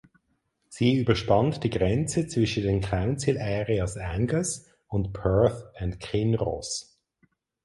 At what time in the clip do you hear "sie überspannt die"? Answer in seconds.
0.67-1.69